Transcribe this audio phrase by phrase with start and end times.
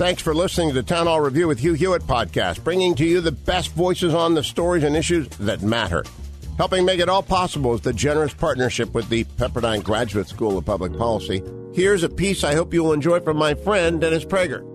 [0.00, 3.20] Thanks for listening to the Town Hall Review with Hugh Hewitt podcast, bringing to you
[3.20, 6.04] the best voices on the stories and issues that matter.
[6.56, 10.64] Helping make it all possible is the generous partnership with the Pepperdine Graduate School of
[10.64, 11.42] Public Policy.
[11.74, 14.69] Here's a piece I hope you'll enjoy from my friend, Dennis Prager.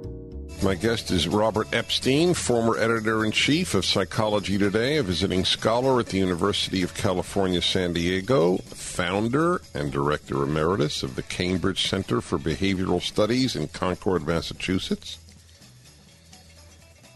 [0.66, 6.00] My guest is Robert Epstein, former editor in chief of Psychology Today, a visiting scholar
[6.00, 12.20] at the University of California, San Diego, founder and director emeritus of the Cambridge Center
[12.20, 15.20] for Behavioral Studies in Concord, Massachusetts.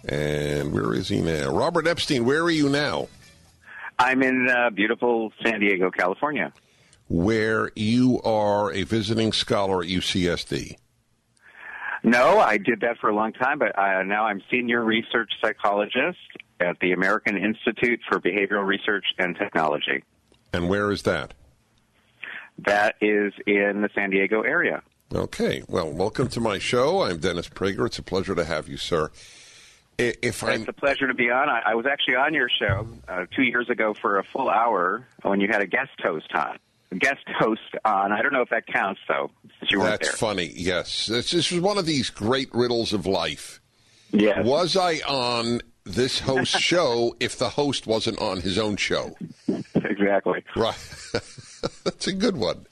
[0.07, 1.49] And where is he now?
[1.51, 3.07] Robert Epstein, where are you now?
[3.97, 6.53] I'm in uh, beautiful San Diego, California.
[7.07, 10.75] Where you are a visiting scholar at UCSD.
[12.03, 16.17] No, I did that for a long time, but uh, now I'm senior research psychologist
[16.59, 20.03] at the American Institute for Behavioral Research and Technology.
[20.53, 21.33] And where is that?
[22.59, 24.81] That is in the San Diego area.
[25.13, 25.63] Okay.
[25.67, 27.03] Well, welcome to my show.
[27.03, 27.85] I'm Dennis Prager.
[27.85, 29.11] It's a pleasure to have you, sir.
[29.97, 31.49] If it's a pleasure to be on.
[31.49, 35.05] I, I was actually on your show uh, two years ago for a full hour
[35.23, 36.57] when you had a guest host on.
[36.97, 38.11] Guest host on.
[38.11, 40.17] I don't know if that counts though, since you That's there.
[40.17, 40.51] funny.
[40.55, 43.61] Yes, this, this was one of these great riddles of life.
[44.11, 44.43] Yes.
[44.43, 49.15] Was I on this host's show if the host wasn't on his own show?
[49.75, 50.43] Exactly.
[50.55, 50.75] Right.
[51.83, 52.65] That's a good one.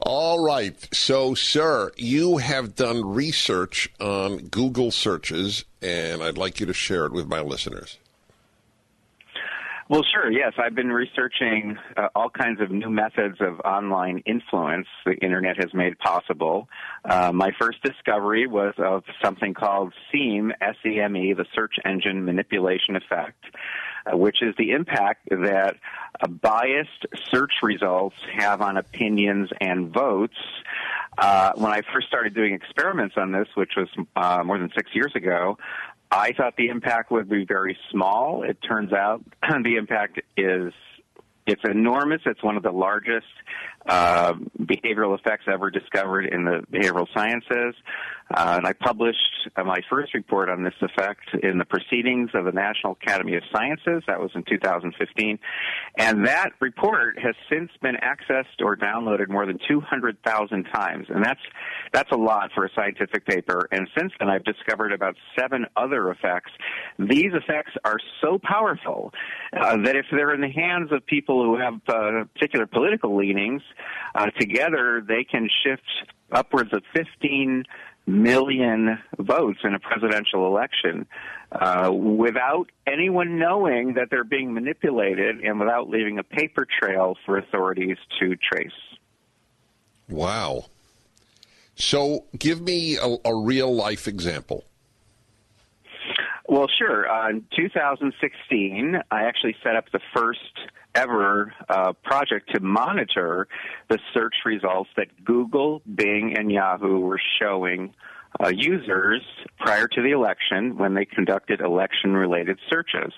[0.00, 0.76] All right.
[0.94, 7.04] So, sir, you have done research on Google searches, and I'd like you to share
[7.06, 7.98] it with my listeners.
[9.94, 10.28] Well, sure.
[10.28, 15.56] Yes, I've been researching uh, all kinds of new methods of online influence the internet
[15.58, 16.68] has made possible.
[17.04, 23.44] Uh, my first discovery was of something called SEME, S-E-M-E, the search engine manipulation effect,
[24.04, 25.76] uh, which is the impact that
[26.42, 30.34] biased search results have on opinions and votes.
[31.16, 33.86] Uh, when I first started doing experiments on this, which was
[34.16, 35.56] uh, more than six years ago,
[36.14, 38.44] I thought the impact would be very small.
[38.44, 39.24] It turns out
[39.64, 40.72] the impact is
[41.46, 42.22] it's enormous.
[42.24, 43.26] It's one of the largest
[43.86, 47.74] uh, behavioral effects ever discovered in the behavioral sciences.
[48.34, 49.18] Uh, and I published
[49.54, 53.42] uh, my first report on this effect in the Proceedings of the National Academy of
[53.52, 54.02] Sciences.
[54.06, 55.38] That was in 2015.
[55.98, 61.06] And that report has since been accessed or downloaded more than 200,000 times.
[61.10, 61.40] And that's,
[61.92, 63.68] that's a lot for a scientific paper.
[63.70, 66.52] And since then, I've discovered about seven other effects.
[66.98, 69.12] These effects are so powerful
[69.52, 73.62] uh, that if they're in the hands of people who have uh, particular political leanings,
[74.14, 75.82] uh, together they can shift
[76.30, 77.64] upwards of 15
[78.06, 81.06] million votes in a presidential election
[81.52, 87.38] uh, without anyone knowing that they're being manipulated and without leaving a paper trail for
[87.38, 88.70] authorities to trace.
[90.08, 90.66] Wow.
[91.76, 94.64] So give me a, a real life example.
[96.46, 97.10] Well, sure.
[97.10, 100.40] Uh, in 2016, I actually set up the first
[100.94, 103.48] ever uh, project to monitor
[103.88, 107.94] the search results that Google, Bing, and Yahoo were showing
[108.42, 109.22] uh, users
[109.58, 113.12] prior to the election when they conducted election related searches.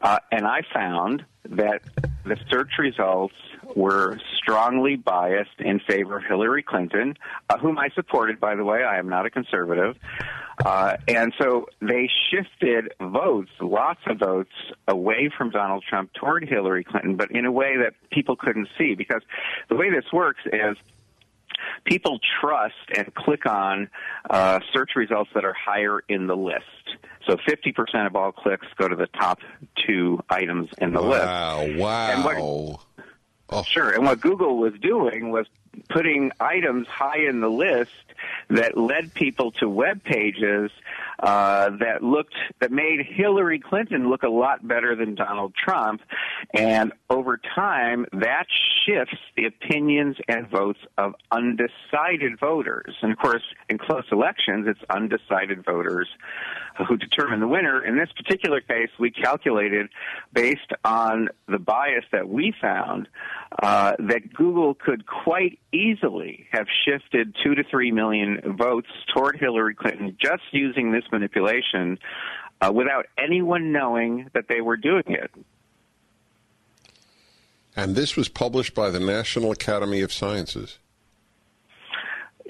[0.00, 1.82] Uh, and I found that
[2.24, 3.34] the search results
[3.74, 7.16] were strongly biased in favor of Hillary Clinton,
[7.48, 8.82] uh, whom I supported, by the way.
[8.82, 9.96] I am not a conservative.
[10.64, 14.52] Uh, and so they shifted votes, lots of votes,
[14.88, 18.94] away from Donald Trump toward Hillary Clinton, but in a way that people couldn't see.
[18.94, 19.22] Because
[19.68, 20.76] the way this works is
[21.84, 23.88] people trust and click on
[24.28, 26.64] uh, search results that are higher in the list.
[27.28, 29.40] So 50% of all clicks go to the top
[29.86, 31.26] two items in the list.
[31.26, 32.80] Wow, wow.
[33.50, 33.62] Oh.
[33.62, 33.90] Sure.
[33.90, 35.46] And what Google was doing was
[35.88, 37.90] putting items high in the list
[38.50, 40.70] that led people to web pages
[41.20, 46.02] uh, that looked that made Hillary Clinton look a lot better than Donald Trump,
[46.54, 48.46] and over time that
[48.88, 52.94] shifts the opinions and votes of undecided voters.
[53.02, 56.08] And of course, in close elections, it's undecided voters
[56.86, 57.84] who determine the winner.
[57.84, 59.88] In this particular case, we calculated
[60.32, 63.08] based on the bias that we found
[63.62, 69.74] uh, that Google could quite easily have shifted two to three million votes toward Hillary
[69.74, 71.98] Clinton just using this manipulation
[72.60, 75.30] uh, without anyone knowing that they were doing it.
[77.76, 80.78] And this was published by the National Academy of Sciences.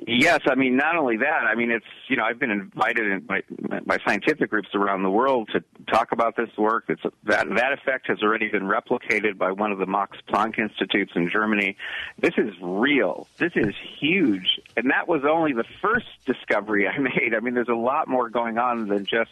[0.06, 1.44] Yes, I mean not only that.
[1.44, 3.42] I mean it's you know I've been invited in by,
[3.84, 5.62] by scientific groups around the world to
[5.92, 6.84] talk about this work.
[6.88, 11.12] It's that that effect has already been replicated by one of the Max Planck institutes
[11.16, 11.76] in Germany.
[12.18, 13.26] This is real.
[13.38, 17.34] This is huge, and that was only the first discovery I made.
[17.36, 19.30] I mean there's a lot more going on than just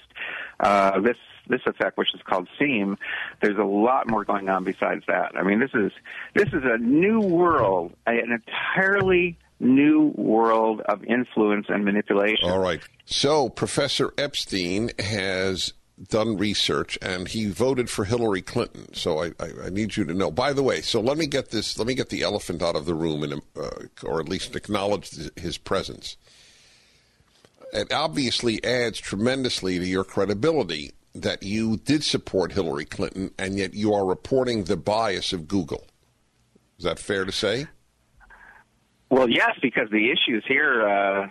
[0.61, 1.17] uh, this
[1.49, 2.99] this effect, which is called SEME.
[3.41, 5.37] There's a lot more going on besides that.
[5.37, 5.93] I mean this is
[6.35, 12.51] this is a new world, an entirely new world of influence and manipulation.
[12.51, 12.81] All right.
[13.05, 15.73] So Professor Epstein has
[16.09, 18.93] done research and he voted for Hillary Clinton.
[18.95, 20.31] So I, I, I, need you to know.
[20.31, 21.79] By the way, so let me get this.
[21.79, 23.71] Let me get the elephant out of the room, and uh,
[24.05, 26.17] or at least acknowledge his presence.
[27.73, 33.75] It obviously adds tremendously to your credibility that you did support Hillary Clinton, and yet
[33.75, 35.87] you are reporting the bias of Google.
[36.79, 37.67] Is that fair to say?
[39.09, 41.29] Well, yes, because the issues here, uh,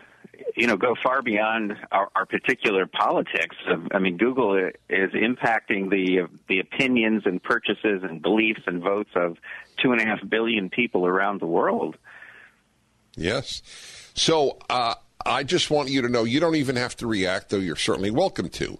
[0.56, 3.56] you know, go far beyond our, our particular politics.
[3.92, 4.56] I mean, Google
[4.90, 9.38] is impacting the the opinions and purchases and beliefs and votes of
[9.82, 11.98] two and a half billion people around the world.
[13.16, 13.62] Yes.
[14.14, 14.96] So uh,
[15.26, 18.12] I just want you to know you don't even have to react, though you're certainly
[18.12, 18.80] welcome to.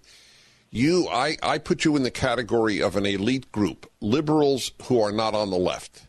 [0.72, 5.12] You, I, I put you in the category of an elite group, liberals who are
[5.12, 6.06] not on the left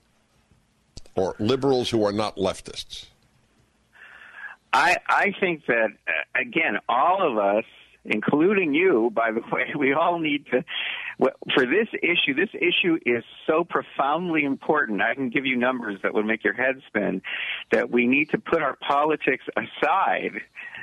[1.17, 3.07] or liberals who are not leftists?
[4.77, 7.65] I I think that uh, again, all of us,
[8.05, 10.65] including you, by the way, we all need to.
[11.19, 15.01] For this issue, this issue is so profoundly important.
[15.01, 17.23] I can give you numbers that would make your head spin.
[17.73, 20.43] That we need to put our politics aside,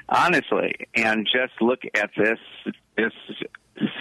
[0.09, 2.39] honestly, and just look at this
[2.97, 3.13] this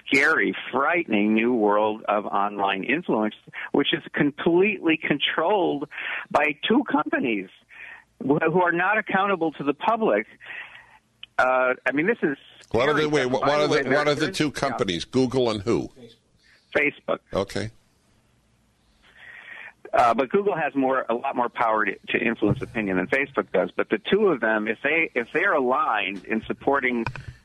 [0.06, 3.34] scary, frightening new world of online influence,
[3.72, 5.86] which is completely controlled
[6.30, 7.50] by two companies
[8.22, 10.26] who are not accountable to the public.
[11.38, 12.36] Uh, I mean, this is.
[12.70, 13.26] What are the wait?
[13.26, 15.04] What, what are the what are the two companies?
[15.04, 15.12] Yeah.
[15.12, 15.90] Google and who?
[16.74, 17.18] Facebook.
[17.32, 17.70] Okay.
[19.92, 23.52] Uh, but Google has more, a lot more power to, to influence opinion than Facebook
[23.52, 23.70] does.
[23.76, 27.04] But the two of them, if they if they're aligned in supporting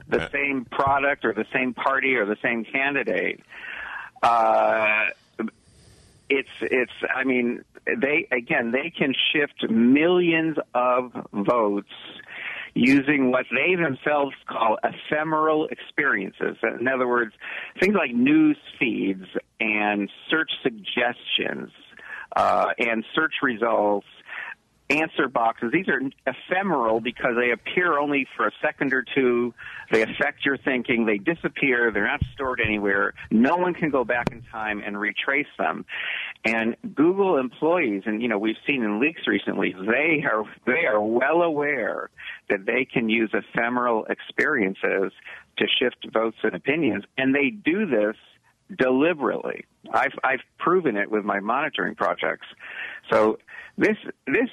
[0.09, 3.41] the same product or the same party or the same candidate.
[4.23, 5.07] Uh,
[6.30, 7.63] it's it's I mean
[8.01, 11.91] they again they can shift millions of votes
[12.73, 16.57] using what they themselves call ephemeral experiences.
[16.79, 17.33] In other words,
[17.79, 19.25] things like news feeds
[19.59, 21.71] and search suggestions
[22.35, 24.05] uh, and search results
[24.89, 25.71] answer boxes.
[25.73, 29.53] These are ephemeral because they appear only for a second or two.
[29.91, 31.05] They affect your thinking.
[31.05, 31.91] They disappear.
[31.91, 33.13] They're not stored anywhere.
[33.29, 35.85] No one can go back in time and retrace them.
[36.45, 41.01] And Google employees, and you know, we've seen in leaks recently, they are they are
[41.01, 42.09] well aware
[42.49, 45.11] that they can use ephemeral experiences
[45.57, 48.15] to shift votes and opinions, and they do this
[48.77, 49.65] deliberately.
[49.91, 52.47] I've I've proven it with my monitoring projects.
[53.11, 53.39] So
[53.77, 54.49] this this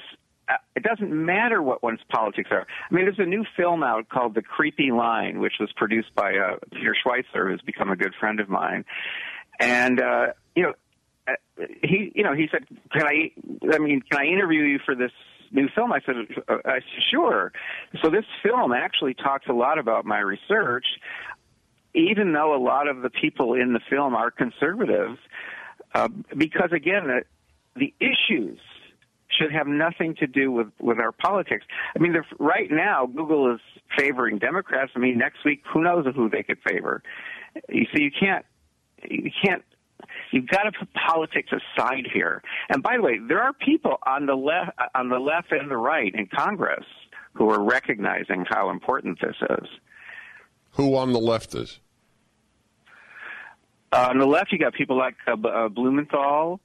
[0.75, 2.67] it doesn't matter what one's politics are.
[2.89, 6.35] I mean, there's a new film out called The Creepy Line, which was produced by
[6.35, 8.85] uh, Peter Schweizer, who's become a good friend of mine.
[9.59, 10.73] And uh, you know,
[11.27, 13.31] uh, he you know he said, "Can I?
[13.73, 15.11] I mean, can I interview you for this
[15.51, 16.15] new film?" I said,
[16.47, 17.51] uh, I said, "Sure."
[18.03, 20.85] So this film actually talks a lot about my research,
[21.93, 25.17] even though a lot of the people in the film are conservatives,
[25.93, 27.21] uh, because again, the,
[27.75, 28.59] the issues
[29.37, 31.65] should have nothing to do with with our politics.
[31.95, 33.61] I mean, right now Google is
[33.97, 34.91] favoring Democrats.
[34.95, 37.01] I mean, next week who knows who they could favor.
[37.69, 38.45] You see, you can't
[39.09, 39.63] you can't
[40.31, 42.41] you've got to put politics aside here.
[42.69, 45.77] And by the way, there are people on the left on the left and the
[45.77, 46.85] right in Congress
[47.33, 49.67] who are recognizing how important this is.
[50.71, 51.79] Who on the left is?
[53.91, 56.59] Uh, on the left, you got people like uh, uh Blumenthal,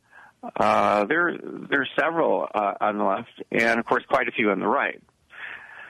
[0.59, 1.37] uh, there,
[1.70, 4.66] there are several uh, on the left, and of course, quite a few on the
[4.66, 5.02] right.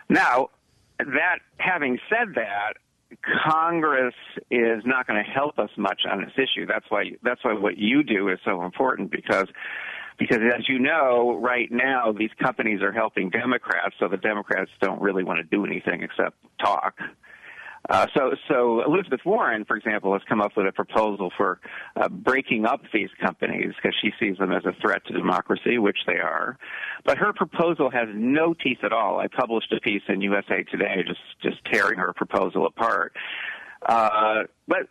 [0.08, 0.48] Now,
[0.98, 2.74] that having said that,
[3.44, 4.14] Congress
[4.50, 6.66] is not going to help us much on this issue.
[6.66, 9.48] That's why that's why what you do is so important because
[10.18, 15.00] because as you know, right now these companies are helping Democrats, so the Democrats don't
[15.00, 16.98] really want to do anything except talk.
[17.88, 21.60] Uh, so, so Elizabeth Warren, for example, has come up with a proposal for
[21.96, 25.98] uh, breaking up these companies because she sees them as a threat to democracy, which
[26.06, 26.58] they are.
[27.04, 29.18] But her proposal has no teeth at all.
[29.18, 33.14] I published a piece in USA Today just just tearing her proposal apart.
[33.86, 34.88] Uh, but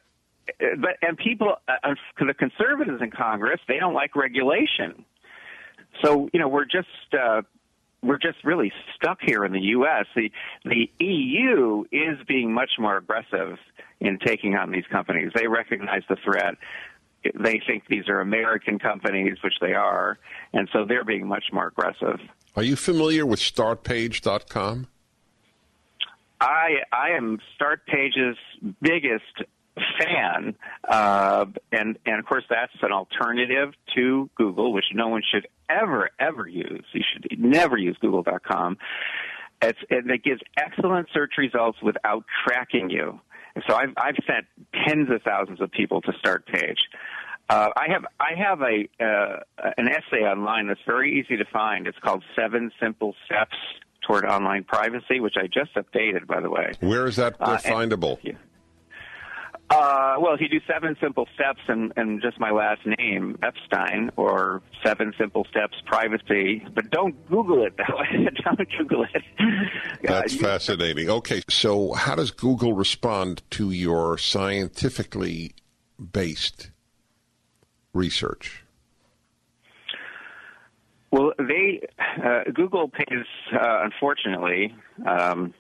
[0.58, 5.06] but and people, uh, the conservatives in Congress, they don't like regulation.
[6.04, 7.44] So you know we're just uh,
[8.02, 10.06] we're just really stuck here in the U.S.
[10.16, 10.32] The
[10.66, 13.58] the EU is being much more aggressive
[14.00, 15.32] in taking on these companies.
[15.36, 16.56] They recognize the threat.
[17.36, 20.18] They think these are American companies, which they are,
[20.54, 22.20] and so they're being much more aggressive.
[22.56, 24.88] Are you familiar with StartPage.com?
[26.40, 28.38] I I am StartPage's
[28.82, 29.44] biggest
[30.00, 30.56] fan,
[30.88, 36.10] uh, and and of course that's an alternative to Google, which no one should ever
[36.20, 36.86] ever use.
[36.94, 38.78] You should never use Google.com.
[39.62, 43.20] It's, it gives excellent search results without tracking you.
[43.56, 44.46] And so I've I've sent
[44.86, 46.78] tens of thousands of people to Start Page.
[47.50, 51.88] Uh, I have I have a uh, an essay online that's very easy to find.
[51.88, 53.58] It's called Seven Simple Steps
[54.06, 56.72] Toward Online Privacy, which I just updated, by the way.
[56.80, 58.18] Where is that uh, findable?
[58.24, 58.40] And, yeah.
[59.70, 64.10] Uh, well, if you do seven simple steps and, and just my last name, Epstein,
[64.16, 68.28] or seven simple steps privacy, but don't Google it that way.
[68.44, 69.24] don't Google it.
[70.02, 71.10] That's uh, fascinating.
[71.10, 75.54] Okay, so how does Google respond to your scientifically
[76.00, 76.72] based
[77.94, 78.64] research?
[81.12, 81.82] Well, they
[82.24, 85.54] uh, Google pays, uh, unfortunately, um,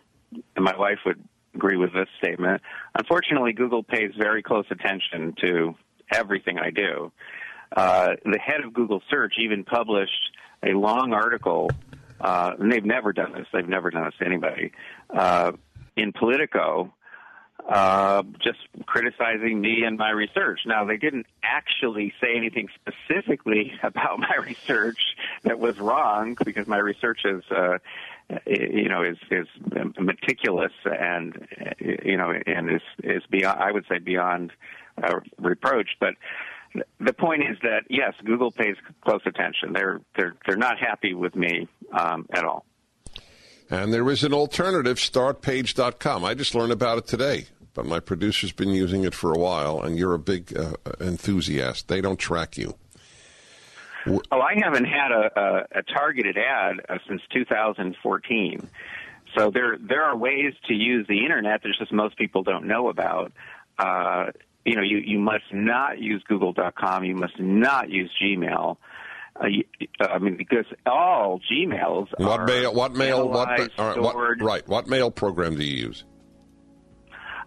[0.55, 2.61] and my wife would agree with this statement.
[2.97, 5.75] Unfortunately, Google pays very close attention to
[6.11, 7.11] everything I do.
[7.75, 10.31] Uh, the head of Google Search even published
[10.63, 11.69] a long article,
[12.19, 13.47] uh, and they've never done this.
[13.53, 14.71] They've never done this to anybody
[15.09, 15.51] uh,
[15.95, 16.93] in Politico,
[17.67, 20.61] uh, just criticizing me and my research.
[20.65, 24.99] Now, they didn't actually say anything specifically about my research
[25.43, 27.77] that was wrong because my research is uh,
[28.45, 29.47] you know is is
[29.99, 31.47] meticulous and
[31.79, 34.51] you know and is is beyond I would say beyond
[35.01, 35.89] uh, reproach.
[35.99, 36.15] But
[36.99, 39.73] the point is that yes Google pays close attention.
[39.73, 42.65] They're they're they're not happy with me um, at all.
[43.71, 48.51] And there is an alternative startpage.com I just learned about it today but my producer's
[48.51, 51.87] been using it for a while and you're a big uh, enthusiast.
[51.87, 52.75] They don't track you
[54.07, 58.69] Oh, I haven't had a, a, a targeted ad uh, since 2014.
[59.37, 61.61] So there there are ways to use the internet.
[61.61, 63.31] There's just most people don't know about.
[63.77, 64.27] Uh,
[64.65, 67.03] you know, you you must not use Google.com.
[67.03, 68.77] You must not use Gmail.
[69.41, 69.63] Uh, you,
[69.99, 72.73] I mean, because all Gmails what are mail?
[72.73, 73.29] What mail?
[73.29, 73.49] What,
[73.97, 74.67] what, right?
[74.67, 76.03] What mail program do you use?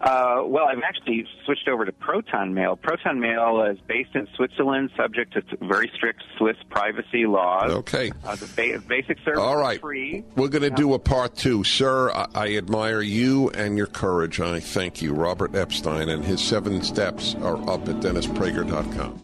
[0.03, 2.75] Uh, well, I've actually switched over to Proton Mail.
[2.75, 7.71] Proton Mail is based in Switzerland, subject to very strict Swiss privacy laws.
[7.71, 8.11] Okay.
[8.25, 9.75] Uh, the ba- basic service All right.
[9.75, 10.25] is free.
[10.35, 10.75] We're going to yeah.
[10.75, 11.63] do a part two.
[11.63, 14.41] Sir, I-, I admire you and your courage.
[14.41, 15.13] I thank you.
[15.13, 19.23] Robert Epstein and his seven steps are up at DennisPrager.com.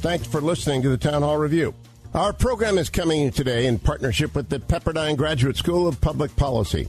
[0.00, 1.74] Thanks for listening to the Town Hall Review.
[2.14, 6.88] Our program is coming today in partnership with the Pepperdine Graduate School of Public Policy.